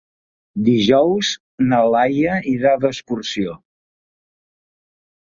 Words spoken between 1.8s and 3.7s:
Laia irà d'excursió.